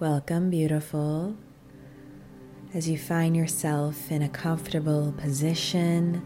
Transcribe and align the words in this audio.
Welcome, 0.00 0.50
beautiful. 0.50 1.36
As 2.74 2.88
you 2.88 2.98
find 2.98 3.36
yourself 3.36 4.10
in 4.10 4.22
a 4.22 4.28
comfortable 4.28 5.14
position, 5.16 6.20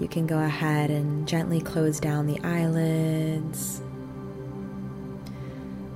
you 0.00 0.08
can 0.08 0.26
go 0.26 0.40
ahead 0.40 0.90
and 0.90 1.28
gently 1.28 1.60
close 1.60 2.00
down 2.00 2.26
the 2.26 2.40
eyelids, 2.42 3.80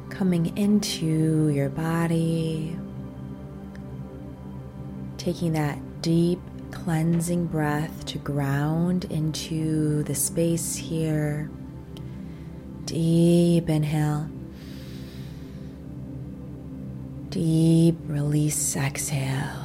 coming 0.08 0.56
into 0.56 1.48
your 1.48 1.68
body, 1.68 2.78
taking 5.18 5.54
that 5.54 5.80
deep 6.00 6.38
cleansing 6.70 7.46
breath 7.46 8.06
to 8.06 8.18
ground 8.18 9.06
into 9.06 10.04
the 10.04 10.14
space 10.14 10.76
here. 10.76 11.50
Deep 12.84 13.68
inhale. 13.68 14.30
Deep 17.32 17.96
release 18.08 18.76
exhale. 18.76 19.64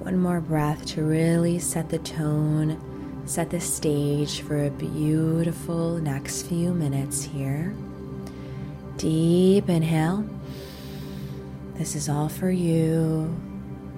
One 0.00 0.18
more 0.18 0.40
breath 0.40 0.84
to 0.86 1.04
really 1.04 1.60
set 1.60 1.88
the 1.88 2.00
tone, 2.00 3.22
set 3.24 3.50
the 3.50 3.60
stage 3.60 4.40
for 4.40 4.64
a 4.64 4.70
beautiful 4.70 5.98
next 5.98 6.48
few 6.48 6.74
minutes 6.74 7.22
here. 7.22 7.72
Deep 8.96 9.68
inhale. 9.68 10.28
This 11.74 11.94
is 11.94 12.08
all 12.08 12.28
for 12.28 12.50
you. 12.50 13.32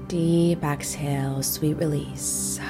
Deep 0.09 0.63
exhale, 0.63 1.43
sweet 1.43 1.79
release. 1.79 2.61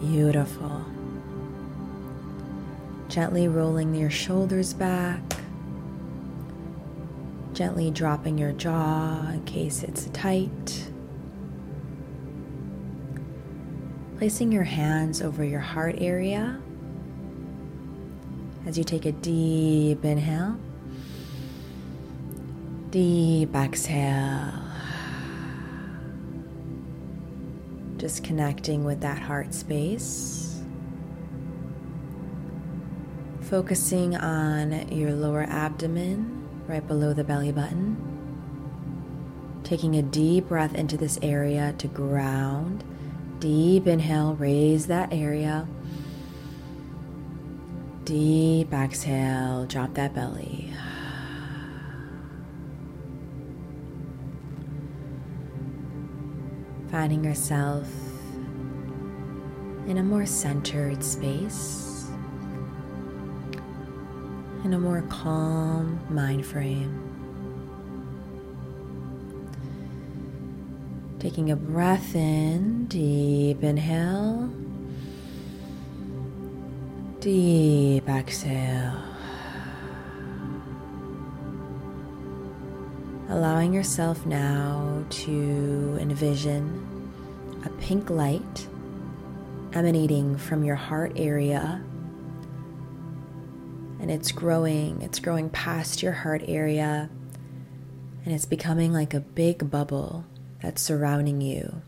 Beautiful. 0.00 0.84
Gently 3.08 3.48
rolling 3.48 3.94
your 3.94 4.10
shoulders 4.10 4.74
back. 4.74 5.22
Gently 7.52 7.90
dropping 7.90 8.36
your 8.36 8.52
jaw 8.52 9.30
in 9.32 9.44
case 9.44 9.82
it's 9.82 10.06
tight. 10.12 10.90
Placing 14.18 14.50
your 14.50 14.64
hands 14.64 15.22
over 15.22 15.44
your 15.44 15.60
heart 15.60 15.96
area 15.98 16.60
as 18.66 18.76
you 18.76 18.82
take 18.82 19.06
a 19.06 19.12
deep 19.12 20.04
inhale, 20.04 20.58
deep 22.90 23.54
exhale. 23.54 24.52
Just 27.96 28.24
connecting 28.24 28.84
with 28.84 29.00
that 29.00 29.18
heart 29.18 29.54
space. 29.54 30.45
Focusing 33.48 34.16
on 34.16 34.88
your 34.88 35.12
lower 35.12 35.44
abdomen, 35.44 36.48
right 36.66 36.84
below 36.84 37.12
the 37.12 37.22
belly 37.22 37.52
button. 37.52 37.96
Taking 39.62 39.94
a 39.94 40.02
deep 40.02 40.48
breath 40.48 40.74
into 40.74 40.96
this 40.96 41.16
area 41.22 41.72
to 41.78 41.86
ground. 41.86 42.82
Deep 43.38 43.86
inhale, 43.86 44.34
raise 44.34 44.88
that 44.88 45.12
area. 45.12 45.68
Deep 48.02 48.72
exhale, 48.72 49.64
drop 49.66 49.94
that 49.94 50.12
belly. 50.12 50.72
Finding 56.90 57.22
yourself 57.22 57.86
in 59.86 59.98
a 59.98 60.02
more 60.02 60.26
centered 60.26 61.04
space, 61.04 61.85
in 64.66 64.74
a 64.74 64.78
more 64.80 65.02
calm 65.02 66.00
mind 66.10 66.44
frame. 66.44 66.90
Taking 71.20 71.52
a 71.52 71.56
breath 71.56 72.16
in, 72.16 72.86
deep 72.86 73.62
inhale. 73.62 74.50
Deep 77.20 78.08
exhale. 78.08 79.00
Allowing 83.28 83.72
yourself 83.72 84.26
now 84.26 85.04
to 85.10 85.96
envision 86.00 87.12
a 87.64 87.68
pink 87.80 88.10
light 88.10 88.66
emanating 89.74 90.36
from 90.36 90.64
your 90.64 90.74
heart 90.74 91.12
area. 91.14 91.84
And 94.00 94.10
it's 94.10 94.30
growing, 94.32 95.02
it's 95.02 95.18
growing 95.18 95.48
past 95.50 96.02
your 96.02 96.12
heart 96.12 96.42
area, 96.46 97.08
and 98.24 98.34
it's 98.34 98.44
becoming 98.44 98.92
like 98.92 99.14
a 99.14 99.20
big 99.20 99.70
bubble 99.70 100.24
that's 100.60 100.82
surrounding 100.82 101.40
you. 101.40 101.82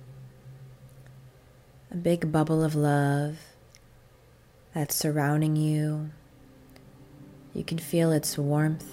A 1.90 1.96
big 1.96 2.30
bubble 2.30 2.62
of 2.62 2.74
love 2.74 3.38
that's 4.74 4.94
surrounding 4.94 5.56
you. 5.56 6.10
You 7.54 7.64
can 7.64 7.78
feel 7.78 8.12
its 8.12 8.38
warmth. 8.38 8.86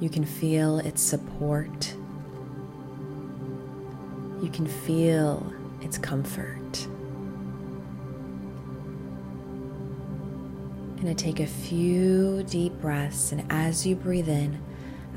You 0.00 0.08
can 0.08 0.24
feel 0.24 0.78
its 0.78 1.02
support. 1.02 1.94
You 4.40 4.48
can 4.48 4.66
feel 4.66 5.52
its 5.82 5.98
comfort. 5.98 6.57
Going 11.08 11.16
to 11.16 11.24
take 11.24 11.40
a 11.40 11.46
few 11.46 12.42
deep 12.42 12.74
breaths, 12.82 13.32
and 13.32 13.42
as 13.50 13.86
you 13.86 13.96
breathe 13.96 14.28
in, 14.28 14.62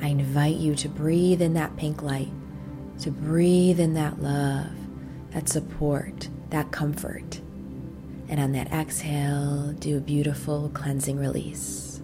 I 0.02 0.08
invite 0.08 0.56
you 0.56 0.74
to 0.76 0.88
breathe 0.88 1.42
in 1.42 1.54
that 1.56 1.76
pink 1.76 2.02
light, 2.02 2.32
to 3.02 3.12
breathe 3.12 3.78
in 3.78 3.94
that 3.96 4.22
love, 4.22 4.72
that 5.32 5.50
support, 5.50 6.30
that 6.50 6.72
comfort. 6.72 7.42
And 8.30 8.40
on 8.40 8.54
that 8.54 8.72
exhale, 8.72 9.74
do 9.74 9.98
a 9.98 10.00
beautiful 10.00 10.72
cleansing 10.74 11.20
release. 11.20 12.02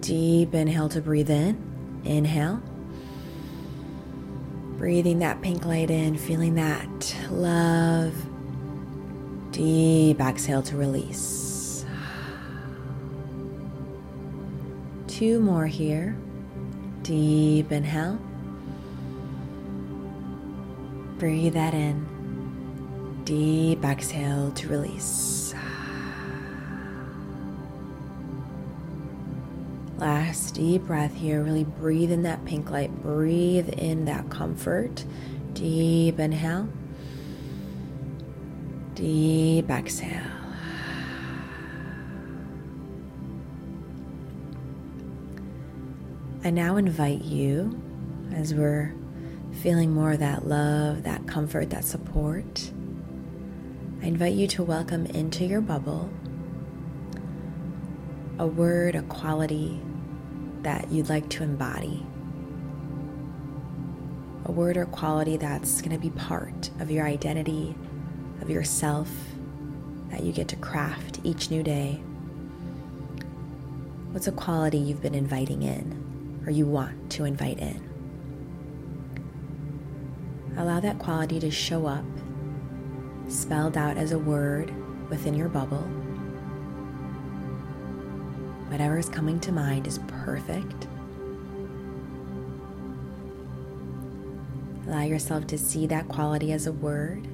Deep 0.00 0.54
inhale 0.54 0.88
to 0.88 1.00
breathe 1.00 1.30
in. 1.30 2.02
Inhale. 2.04 2.60
Breathing 4.76 5.20
that 5.20 5.40
pink 5.40 5.64
light 5.64 5.92
in, 5.92 6.18
feeling 6.18 6.56
that 6.56 7.16
love. 7.30 8.33
Deep 9.54 10.20
exhale 10.20 10.62
to 10.62 10.76
release. 10.76 11.86
Two 15.06 15.38
more 15.38 15.68
here. 15.68 16.16
Deep 17.02 17.70
inhale. 17.70 18.18
Breathe 21.18 21.54
that 21.54 21.72
in. 21.72 22.04
Deep 23.24 23.84
exhale 23.84 24.50
to 24.50 24.68
release. 24.68 25.54
Last 29.98 30.56
deep 30.56 30.82
breath 30.82 31.14
here. 31.14 31.44
Really 31.44 31.62
breathe 31.62 32.10
in 32.10 32.24
that 32.24 32.44
pink 32.44 32.72
light. 32.72 32.90
Breathe 33.02 33.68
in 33.68 34.04
that 34.06 34.30
comfort. 34.30 35.04
Deep 35.52 36.18
inhale. 36.18 36.68
Deep 38.94 39.68
exhale. 39.70 40.22
I 46.44 46.50
now 46.50 46.76
invite 46.76 47.22
you, 47.22 47.80
as 48.34 48.54
we're 48.54 48.94
feeling 49.62 49.92
more 49.92 50.12
of 50.12 50.18
that 50.18 50.46
love, 50.46 51.04
that 51.04 51.26
comfort, 51.26 51.70
that 51.70 51.84
support, 51.84 52.70
I 54.02 54.06
invite 54.06 54.34
you 54.34 54.46
to 54.48 54.62
welcome 54.62 55.06
into 55.06 55.46
your 55.46 55.62
bubble 55.62 56.10
a 58.38 58.46
word, 58.46 58.94
a 58.94 59.02
quality 59.02 59.80
that 60.62 60.90
you'd 60.90 61.08
like 61.08 61.28
to 61.30 61.42
embody. 61.42 62.04
A 64.44 64.52
word 64.52 64.76
or 64.76 64.86
quality 64.86 65.36
that's 65.36 65.80
going 65.80 65.92
to 65.92 65.98
be 65.98 66.10
part 66.10 66.70
of 66.80 66.90
your 66.90 67.06
identity, 67.06 67.74
of 68.40 68.50
yourself, 68.50 69.10
that 70.10 70.22
you 70.22 70.32
get 70.32 70.48
to 70.48 70.56
craft 70.56 71.20
each 71.24 71.50
new 71.50 71.62
day. 71.62 72.00
What's 74.12 74.26
a 74.26 74.32
quality 74.32 74.78
you've 74.78 75.02
been 75.02 75.14
inviting 75.14 75.62
in 75.62 76.42
or 76.46 76.50
you 76.50 76.66
want 76.66 77.10
to 77.12 77.24
invite 77.24 77.58
in? 77.58 77.82
Allow 80.56 80.80
that 80.80 80.98
quality 80.98 81.40
to 81.40 81.50
show 81.50 81.86
up 81.86 82.04
spelled 83.28 83.76
out 83.76 83.96
as 83.96 84.12
a 84.12 84.18
word 84.18 84.72
within 85.10 85.34
your 85.34 85.48
bubble. 85.48 85.82
Whatever 88.68 88.98
is 88.98 89.08
coming 89.08 89.40
to 89.40 89.52
mind 89.52 89.86
is 89.86 89.98
perfect. 90.06 90.86
Allow 94.86 95.02
yourself 95.02 95.46
to 95.48 95.58
see 95.58 95.86
that 95.86 96.08
quality 96.08 96.52
as 96.52 96.66
a 96.66 96.72
word. 96.72 97.26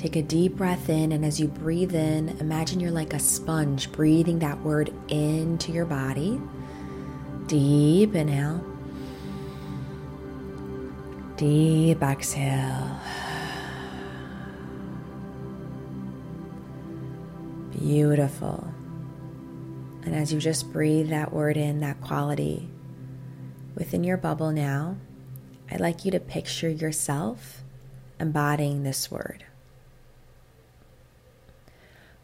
Take 0.00 0.16
a 0.16 0.22
deep 0.22 0.56
breath 0.56 0.88
in, 0.88 1.12
and 1.12 1.26
as 1.26 1.38
you 1.38 1.46
breathe 1.46 1.94
in, 1.94 2.30
imagine 2.40 2.80
you're 2.80 2.90
like 2.90 3.12
a 3.12 3.18
sponge 3.18 3.92
breathing 3.92 4.38
that 4.38 4.58
word 4.62 4.90
into 5.08 5.72
your 5.72 5.84
body. 5.84 6.40
Deep 7.46 8.14
inhale, 8.14 8.64
deep 11.36 12.02
exhale. 12.02 12.98
Beautiful. 17.78 18.72
And 20.06 20.14
as 20.14 20.32
you 20.32 20.40
just 20.40 20.72
breathe 20.72 21.10
that 21.10 21.30
word 21.30 21.58
in, 21.58 21.80
that 21.80 22.00
quality 22.00 22.70
within 23.74 24.02
your 24.02 24.16
bubble 24.16 24.50
now, 24.50 24.96
I'd 25.70 25.82
like 25.82 26.06
you 26.06 26.10
to 26.12 26.20
picture 26.20 26.70
yourself 26.70 27.62
embodying 28.18 28.82
this 28.82 29.10
word. 29.10 29.44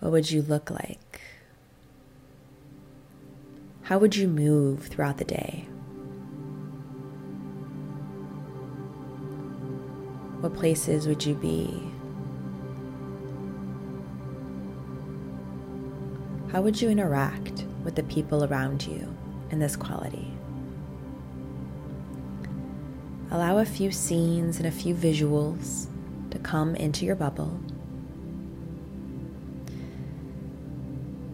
What 0.01 0.13
would 0.13 0.31
you 0.31 0.43
look 0.43 0.71
like? 0.71 1.21
How 3.83 3.99
would 3.99 4.17
you 4.17 4.29
move 4.29 4.87
throughout 4.87 5.19
the 5.19 5.25
day? 5.25 5.67
What 10.41 10.55
places 10.55 11.07
would 11.07 11.25
you 11.25 11.35
be? 11.35 11.91
How 16.53 16.63
would 16.63 16.81
you 16.81 16.89
interact 16.89 17.65
with 17.85 17.95
the 17.95 18.03
people 18.05 18.45
around 18.45 18.87
you 18.87 19.15
in 19.51 19.59
this 19.59 19.77
quality? 19.77 20.31
Allow 23.31 23.59
a 23.59 23.65
few 23.65 23.91
scenes 23.91 24.59
and 24.59 24.67
a 24.67 24.71
few 24.71 24.95
visuals 24.95 25.87
to 26.31 26.39
come 26.39 26.75
into 26.77 27.05
your 27.05 27.17
bubble. 27.17 27.61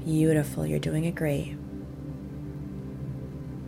Beautiful, 0.04 0.66
you're 0.66 0.80
doing 0.80 1.04
it 1.04 1.14
great. 1.14 1.56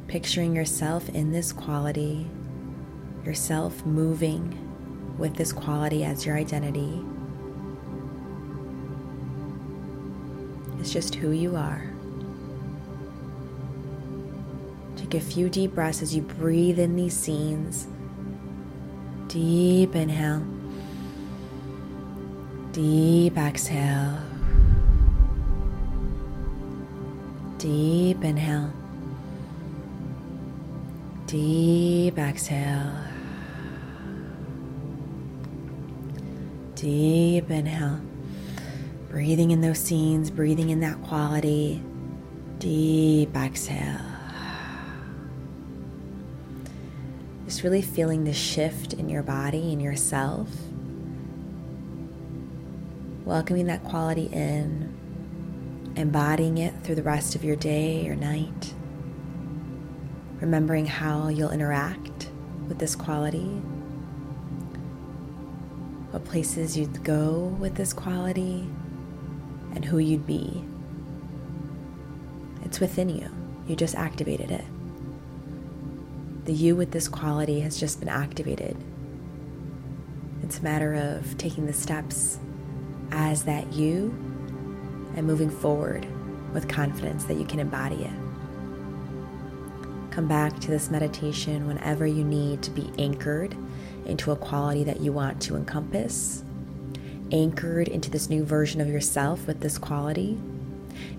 Picturing 0.08 0.56
yourself 0.56 1.08
in 1.10 1.30
this 1.30 1.52
quality, 1.52 2.26
yourself 3.24 3.86
moving 3.86 4.58
with 5.16 5.36
this 5.36 5.52
quality 5.52 6.02
as 6.02 6.26
your 6.26 6.36
identity. 6.36 7.04
It's 10.80 10.92
just 10.92 11.14
who 11.14 11.30
you 11.30 11.54
are. 11.54 11.88
Take 14.96 15.14
a 15.14 15.20
few 15.20 15.48
deep 15.48 15.76
breaths 15.76 16.02
as 16.02 16.16
you 16.16 16.22
breathe 16.22 16.80
in 16.80 16.96
these 16.96 17.16
scenes. 17.16 17.86
Deep 19.28 19.94
inhale, 19.94 20.44
deep 22.72 23.38
exhale. 23.38 24.33
Deep 27.64 28.22
inhale. 28.22 28.70
Deep 31.24 32.18
exhale. 32.18 32.92
Deep 36.74 37.50
inhale. 37.50 38.02
Breathing 39.08 39.50
in 39.50 39.62
those 39.62 39.78
scenes, 39.78 40.30
breathing 40.30 40.68
in 40.68 40.80
that 40.80 41.02
quality. 41.04 41.82
Deep 42.58 43.34
exhale. 43.34 43.98
Just 47.46 47.62
really 47.62 47.80
feeling 47.80 48.24
the 48.24 48.34
shift 48.34 48.92
in 48.92 49.08
your 49.08 49.22
body 49.22 49.72
and 49.72 49.80
yourself. 49.80 50.50
Welcoming 53.24 53.64
that 53.68 53.82
quality 53.84 54.26
in 54.30 54.94
embodying 55.96 56.58
it 56.58 56.74
through 56.82 56.96
the 56.96 57.02
rest 57.02 57.34
of 57.34 57.44
your 57.44 57.56
day 57.56 58.08
or 58.08 58.16
night, 58.16 58.74
remembering 60.40 60.86
how 60.86 61.28
you'll 61.28 61.50
interact 61.50 62.30
with 62.68 62.78
this 62.78 62.96
quality, 62.96 63.60
what 66.10 66.24
places 66.24 66.76
you'd 66.76 67.04
go 67.04 67.56
with 67.58 67.74
this 67.74 67.92
quality, 67.92 68.68
and 69.74 69.84
who 69.84 69.98
you'd 69.98 70.26
be. 70.26 70.64
It's 72.64 72.80
within 72.80 73.08
you, 73.08 73.30
you 73.66 73.76
just 73.76 73.94
activated 73.94 74.50
it. 74.50 74.64
The 76.44 76.52
you 76.52 76.76
with 76.76 76.90
this 76.90 77.08
quality 77.08 77.60
has 77.60 77.78
just 77.78 78.00
been 78.00 78.08
activated. 78.08 78.76
It's 80.42 80.58
a 80.58 80.62
matter 80.62 80.94
of 80.94 81.38
taking 81.38 81.66
the 81.66 81.72
steps 81.72 82.38
as 83.10 83.44
that 83.44 83.72
you 83.72 84.23
and 85.16 85.26
moving 85.26 85.50
forward 85.50 86.06
with 86.52 86.68
confidence 86.68 87.24
that 87.24 87.34
you 87.34 87.44
can 87.44 87.60
embody 87.60 88.04
it. 88.04 88.12
Come 90.10 90.28
back 90.28 90.60
to 90.60 90.68
this 90.68 90.90
meditation 90.90 91.66
whenever 91.66 92.06
you 92.06 92.22
need 92.22 92.62
to 92.62 92.70
be 92.70 92.90
anchored 92.98 93.56
into 94.06 94.30
a 94.30 94.36
quality 94.36 94.84
that 94.84 95.00
you 95.00 95.12
want 95.12 95.42
to 95.42 95.56
encompass, 95.56 96.44
anchored 97.32 97.88
into 97.88 98.10
this 98.10 98.30
new 98.30 98.44
version 98.44 98.80
of 98.80 98.88
yourself 98.88 99.46
with 99.46 99.60
this 99.60 99.78
quality, 99.78 100.38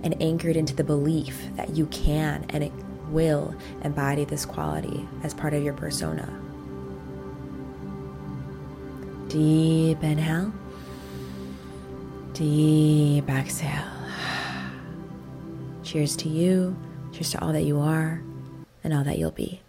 and 0.03 0.21
anchored 0.21 0.55
into 0.55 0.73
the 0.73 0.83
belief 0.83 1.47
that 1.55 1.75
you 1.75 1.85
can 1.87 2.45
and 2.49 2.63
it 2.63 2.71
will 3.09 3.55
embody 3.83 4.23
this 4.23 4.45
quality 4.45 5.07
as 5.23 5.33
part 5.33 5.53
of 5.53 5.63
your 5.63 5.73
persona. 5.73 6.29
Deep 9.27 10.01
inhale. 10.03 10.53
Deep 12.35 13.29
exhale. 13.29 13.85
Cheers 15.83 16.17
to 16.17 16.27
you. 16.27 16.75
Cheers 17.13 17.31
to 17.31 17.41
all 17.41 17.53
that 17.53 17.63
you 17.63 17.79
are 17.79 18.21
and 18.83 18.93
all 18.93 19.05
that 19.05 19.17
you'll 19.17 19.31
be. 19.31 19.61